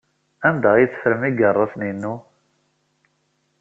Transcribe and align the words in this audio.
Anda 0.47 0.69
ay 0.75 0.87
teffremt 0.91 1.29
igeṛṛuten-inu? 1.29 2.15